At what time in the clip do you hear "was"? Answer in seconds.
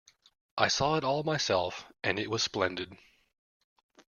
2.31-2.41